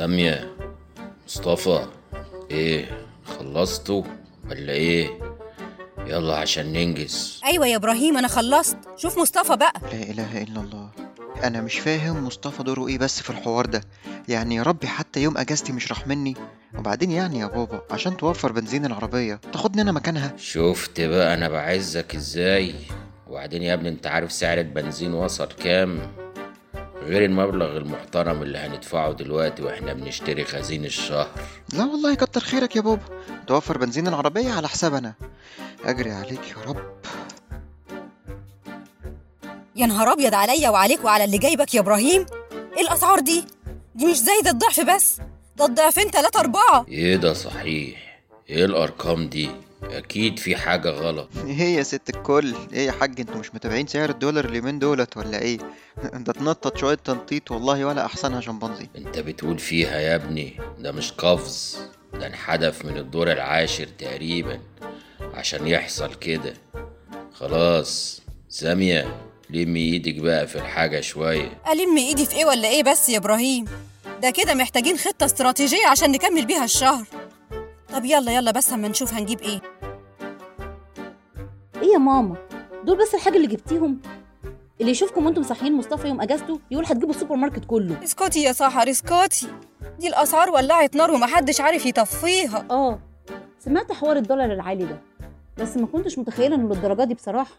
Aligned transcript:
سامية 0.00 0.56
مصطفى. 1.26 1.86
إيه 2.50 3.06
خلصتوا 3.24 4.02
ولا 4.50 4.72
إيه؟ 4.72 5.10
يلا 6.06 6.36
عشان 6.36 6.72
ننجز. 6.72 7.40
أيوه 7.44 7.66
يا 7.66 7.76
إبراهيم 7.76 8.16
أنا 8.16 8.28
خلصت. 8.28 8.76
شوف 8.96 9.18
مصطفى 9.18 9.56
بقى. 9.56 9.72
لا 9.82 10.02
إله 10.02 10.42
إلا 10.42 10.60
الله. 10.60 10.90
أنا 11.44 11.60
مش 11.60 11.78
فاهم 11.78 12.26
مصطفى 12.26 12.62
دوره 12.62 12.88
إيه 12.88 12.98
بس 12.98 13.20
في 13.20 13.30
الحوار 13.30 13.66
ده. 13.66 13.80
يعني 14.28 14.54
يا 14.54 14.62
ربي 14.62 14.86
حتى 14.86 15.22
يوم 15.22 15.38
أجازتي 15.38 15.72
مش 15.72 15.88
راح 15.88 16.06
مني. 16.06 16.34
وبعدين 16.78 17.10
يعني 17.10 17.38
يا 17.38 17.46
بابا 17.46 17.82
عشان 17.90 18.16
توفر 18.16 18.52
بنزين 18.52 18.84
العربية 18.86 19.40
تاخدني 19.52 19.82
أنا 19.82 19.92
مكانها. 19.92 20.32
شفت 20.36 21.00
بقى 21.00 21.34
أنا 21.34 21.48
بعزك 21.48 22.14
إزاي؟ 22.14 22.74
وبعدين 23.28 23.62
يا 23.62 23.74
ابني 23.74 23.88
أنت 23.88 24.06
عارف 24.06 24.32
سعر 24.32 24.58
البنزين 24.58 25.14
وصل 25.14 25.48
كام؟ 25.48 26.12
غير 27.02 27.24
المبلغ 27.24 27.76
المحترم 27.76 28.42
اللي 28.42 28.58
هندفعه 28.58 29.12
دلوقتي 29.12 29.62
وإحنا 29.62 29.92
بنشتري 29.92 30.44
خزين 30.44 30.84
الشهر. 30.84 31.28
لا 31.72 31.84
والله 31.84 32.14
كتر 32.14 32.40
خيرك 32.40 32.76
يا 32.76 32.80
بابا. 32.80 33.02
توفر 33.46 33.78
بنزين 33.78 34.08
العربية 34.08 34.52
على 34.52 34.68
حساب 34.68 34.94
أنا 34.94 35.14
أجري 35.84 36.10
عليك 36.10 36.48
يا 36.48 36.62
رب. 36.66 36.76
يا 39.76 39.86
نهار 39.86 40.12
أبيض 40.12 40.34
عليا 40.34 40.68
وعليك 40.70 41.04
وعلى 41.04 41.24
اللي 41.24 41.38
جايبك 41.38 41.74
يا 41.74 41.80
إبراهيم. 41.80 42.26
إيه 42.76 42.82
الأسعار 42.82 43.20
دي؟ 43.20 43.44
دي 43.94 44.06
مش 44.06 44.16
زايده 44.18 44.50
الضعف 44.50 44.80
بس. 44.80 45.20
ده 45.56 45.64
الضعفين 45.64 46.10
تلاتة 46.10 46.40
أربعة. 46.40 46.86
إيه 46.88 47.16
ده 47.16 47.32
صحيح؟ 47.32 48.20
إيه 48.50 48.64
الأرقام 48.64 49.28
دي؟ 49.28 49.50
أكيد 49.82 50.38
في 50.38 50.56
حاجة 50.56 50.90
غلط. 50.90 51.28
إيه 51.46 51.76
يا 51.76 51.82
ست 51.82 52.10
الكل. 52.10 52.54
إيه 52.72 52.86
يا 52.86 52.92
حاج 52.92 53.20
أنتوا 53.20 53.36
مش 53.36 53.54
متابعين 53.54 53.86
سعر 53.86 54.10
الدولار 54.10 54.44
اليومين 54.44 54.78
دولت 54.78 55.16
ولا 55.16 55.38
إيه؟ 55.42 55.58
ده 56.14 56.30
اتنطط 56.32 56.76
شوية 56.76 56.94
تنطيط 56.94 57.50
والله 57.50 57.84
ولا 57.84 58.04
أحسنها 58.06 58.40
شمبانزي 58.40 58.86
أنت 58.96 59.18
بتقول 59.18 59.58
فيها 59.58 59.98
يا 60.00 60.14
ابني؟ 60.14 60.60
ده 60.78 60.92
مش 60.92 61.12
قفز. 61.12 61.78
ده 62.14 62.26
انحدف 62.26 62.84
من 62.84 62.96
الدور 62.96 63.32
العاشر 63.32 63.86
تقريبا 63.98 64.60
عشان 65.34 65.66
يحصل 65.66 66.14
كده. 66.14 66.54
خلاص 67.34 68.22
سامية 68.48 69.16
لمي 69.50 69.80
إيدك 69.80 70.14
بقى 70.14 70.46
في 70.46 70.56
الحاجة 70.56 71.00
شوية. 71.00 71.60
ألم 71.72 71.96
إيدي 71.96 72.26
في 72.26 72.36
إيه 72.36 72.44
ولا 72.44 72.68
إيه 72.68 72.82
بس 72.82 73.08
يا 73.08 73.18
إبراهيم؟ 73.18 73.64
ده 74.22 74.30
كده 74.30 74.54
محتاجين 74.54 74.96
خطة 74.98 75.24
استراتيجية 75.24 75.86
عشان 75.86 76.10
نكمل 76.12 76.46
بيها 76.46 76.64
الشهر. 76.64 77.04
طب 77.92 78.04
يلا 78.04 78.32
يلا 78.32 78.50
بس 78.50 78.72
اما 78.72 78.88
نشوف 78.88 79.14
هنجيب 79.14 79.40
إيه. 79.40 79.60
إيه 81.82 81.92
يا 81.92 81.98
ماما؟ 81.98 82.36
دول 82.84 82.98
بس 82.98 83.14
الحاجة 83.14 83.36
اللي 83.36 83.46
جبتيهم؟ 83.46 84.00
اللي 84.80 84.90
يشوفكم 84.90 85.26
وأنتم 85.26 85.42
صاحيين 85.42 85.76
مصطفى 85.76 86.08
يوم 86.08 86.20
أجازته 86.20 86.60
يقول 86.70 86.84
هتجيبوا 86.86 87.10
السوبر 87.14 87.36
ماركت 87.36 87.64
كله. 87.64 88.04
اسكتي 88.04 88.42
يا 88.42 88.52
سحر 88.52 88.90
اسكتي. 88.90 89.46
دي 89.98 90.08
الأسعار 90.08 90.50
ولعت 90.50 90.96
نار 90.96 91.10
ومحدش 91.10 91.60
عارف 91.60 91.86
يطفيها. 91.86 92.64
آه 92.70 92.98
سمعت 93.58 93.92
حوار 93.92 94.16
الدولار 94.16 94.52
العالي 94.52 94.84
ده 94.84 95.00
بس 95.58 95.76
ما 95.76 95.86
كنتش 95.86 96.18
متخيلة 96.18 96.56
إنه 96.56 96.68
للدرجة 96.68 97.04
دي 97.04 97.14
بصراحة. 97.14 97.54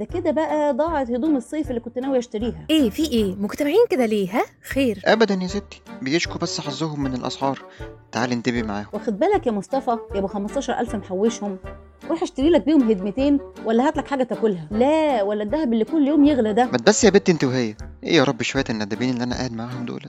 ده 0.00 0.06
كده 0.06 0.30
بقى 0.30 0.72
ضاعت 0.72 1.10
هدوم 1.10 1.36
الصيف 1.36 1.70
اللي 1.70 1.80
كنت 1.80 1.98
ناويه 1.98 2.18
اشتريها. 2.18 2.66
إيه 2.70 2.90
في 2.90 3.02
إيه؟ 3.02 3.34
مجتمعين 3.34 3.86
كده 3.90 4.06
ليه؟ 4.06 4.30
ها؟ 4.38 4.42
خير. 4.62 5.02
أبدا 5.04 5.34
يا 5.42 5.46
ستي. 5.46 5.82
بيشكوا 6.02 6.36
بس 6.38 6.60
حظهم 6.60 7.02
من 7.02 7.14
الأسعار. 7.14 7.64
تعالي 8.12 8.34
انتبهي 8.34 8.62
معاهم. 8.62 8.86
واخد 8.92 9.18
بالك 9.18 9.46
يا 9.46 9.52
مصطفى؟ 9.52 9.90
يا 10.14 10.18
ابو 10.18 10.26
15000 10.26 10.94
محوشهم. 10.94 11.58
روح 12.10 12.22
اشتري 12.22 12.50
لك 12.50 12.66
بيهم 12.66 12.90
هدمتين 12.90 13.40
ولا 13.64 13.86
هات 13.86 13.96
لك 13.96 14.06
حاجة 14.08 14.22
تاكلها. 14.22 14.68
لا 14.70 15.22
ولا 15.22 15.42
الدهب 15.42 15.72
اللي 15.72 15.84
كل 15.84 16.08
يوم 16.08 16.24
يغلى 16.24 16.52
ده. 16.52 16.64
ما 16.64 16.78
تبس 16.78 17.04
يا 17.04 17.10
بت 17.10 17.30
انت 17.30 17.44
وهي. 17.44 17.74
إيه 18.04 18.16
يا 18.16 18.24
رب 18.24 18.42
شوية 18.42 18.64
الندبين 18.70 19.10
اللي 19.10 19.24
أنا 19.24 19.34
قاعد 19.36 19.52
معاهم 19.52 19.84
دول؟ 19.86 20.02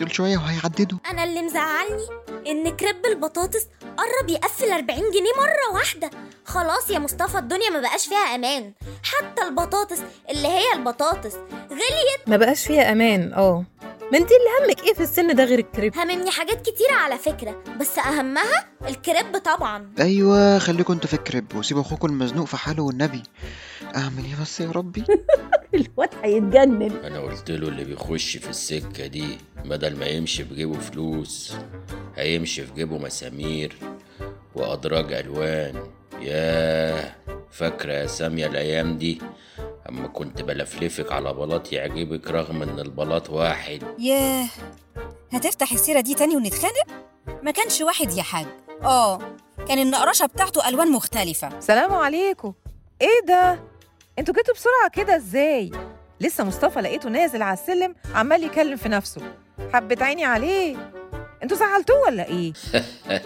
دول 0.00 0.12
شوية 0.12 0.36
وهيعددوا. 0.36 0.98
أنا 1.10 1.24
اللي 1.24 1.42
مزعلني 1.42 2.02
إن 2.46 2.76
كريب 2.76 3.06
البطاطس 3.12 3.66
قرب 3.98 4.28
يقفل 4.30 4.70
40 4.72 4.98
جنيه 4.98 5.32
مرة 5.38 5.74
واحدة. 5.74 6.10
خلاص 6.44 6.90
يا 6.90 6.98
مصطفى 6.98 7.38
الدنيا 7.38 7.70
ما 7.70 7.80
بقاش 7.80 8.06
فيها 8.06 8.34
أمان. 8.34 8.72
حتى 9.02 9.42
البطاطس 9.42 9.98
اللي 10.30 10.48
هي 10.48 10.72
البطاطس 10.74 11.34
غليت. 11.70 12.20
ما 12.28 12.36
بقاش 12.36 12.66
فيها 12.66 12.92
أمان 12.92 13.32
آه. 13.34 13.64
ما 14.12 14.18
انت 14.18 14.30
اللي 14.30 14.66
همك 14.68 14.82
إيه 14.82 14.94
في 14.94 15.02
السن 15.02 15.34
ده 15.34 15.44
غير 15.44 15.58
الكريب؟ 15.58 15.98
هممني 15.98 16.30
حاجات 16.30 16.60
كتيرة 16.62 16.94
على 16.94 17.18
فكرة 17.18 17.62
بس 17.80 17.98
أهمها 17.98 18.68
الكريب 18.88 19.38
طبعا. 19.38 19.92
أيوة 20.00 20.58
خليكوا 20.58 20.94
أنتوا 20.94 21.08
في 21.08 21.14
الكريب 21.14 21.54
وسيبوا 21.56 21.82
أخوكوا 21.82 22.08
المزنوق 22.08 22.46
في 22.46 22.56
حاله 22.56 22.82
والنبي. 22.82 23.22
أعمل 23.96 24.24
إيه 24.24 24.42
بس 24.42 24.60
يا 24.60 24.70
ربي. 24.70 25.04
الواد 25.74 26.10
هيتجنن 26.22 26.92
أنا 27.04 27.20
قلت 27.20 27.50
له 27.50 27.68
اللي 27.68 27.84
بيخش 27.84 28.36
في 28.36 28.50
السكة 28.50 29.06
دي 29.06 29.38
بدل 29.64 29.96
ما 29.96 30.06
يمشي 30.06 30.44
في 30.44 30.54
جيبه 30.54 30.78
فلوس 30.78 31.54
هيمشي 32.16 32.66
في 32.66 32.74
جيبه 32.74 32.98
مسامير 32.98 33.76
وأدراج 34.54 35.12
ألوان. 35.12 35.82
ياه 36.20 37.14
فاكرة 37.50 37.92
يا 37.92 38.06
سامية 38.06 38.46
الأيام 38.46 38.98
دي؟ 38.98 39.20
أما 39.88 40.08
كنت 40.08 40.42
بلفلفك 40.42 41.12
على 41.12 41.34
بلاط 41.34 41.72
يعجبك 41.72 42.30
رغم 42.30 42.62
إن 42.62 42.78
البلاط 42.78 43.30
واحد. 43.30 43.82
ياه 43.98 44.48
هتفتح 45.32 45.72
السيرة 45.72 46.00
دي 46.00 46.14
تاني 46.14 46.36
ونتخانق؟ 46.36 46.86
ما 47.42 47.50
كانش 47.50 47.80
واحد 47.80 48.12
يا 48.12 48.22
حاج. 48.22 48.46
آه 48.82 49.18
كان 49.68 49.78
النقرشة 49.78 50.26
بتاعته 50.26 50.68
ألوان 50.68 50.92
مختلفة. 50.92 51.60
سلام 51.60 51.92
عليكم. 51.92 52.52
إيه 53.02 53.26
ده؟ 53.28 53.60
أنتوا 54.18 54.34
جيتوا 54.34 54.54
بسرعة 54.54 54.90
كده 54.92 55.16
إزاي؟ 55.16 55.70
لسه 56.20 56.44
مصطفى 56.44 56.80
لقيته 56.80 57.08
نازل 57.08 57.42
على 57.42 57.58
السلم 57.58 57.94
عمال 58.14 58.44
يكلم 58.44 58.76
في 58.76 58.88
نفسه. 58.88 59.22
حبت 59.72 60.02
عيني 60.02 60.24
عليه. 60.24 60.90
أنتوا 61.42 61.56
زعلتوه 61.56 62.00
ولا 62.00 62.28
إيه؟ 62.28 62.52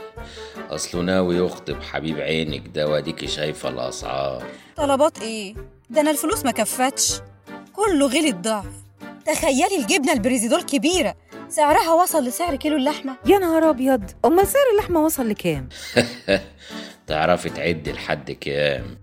أصله 0.70 1.02
ناوي 1.02 1.36
يخطب 1.36 1.82
حبيب 1.82 2.18
عينك 2.20 2.68
ده 2.68 2.88
وأديكي 2.88 3.26
شايفة 3.26 3.68
الأسعار. 3.68 4.44
طلبات 4.76 5.22
إيه؟ 5.22 5.54
ده 5.90 6.00
أنا 6.00 6.10
الفلوس 6.10 6.44
ما 6.44 6.50
كفتش. 6.50 7.20
كله 7.72 8.06
غلي 8.06 8.28
الضعف. 8.28 8.66
تخيلي 9.26 9.76
الجبنة 9.78 10.12
البريزيدول 10.12 10.62
كبيرة 10.62 11.14
سعرها 11.48 11.92
وصل 11.92 12.24
لسعر 12.24 12.56
كيلو 12.56 12.76
اللحمة. 12.76 13.16
يا 13.26 13.38
نهار 13.38 13.70
أبيض. 13.70 14.10
أمال 14.24 14.46
سعر 14.46 14.62
اللحمة 14.72 15.00
وصل 15.04 15.28
لكام؟ 15.28 15.68
تعرفي 17.06 17.50
تعدي 17.50 17.92
لحد 17.92 18.30
كام؟ 18.30 19.01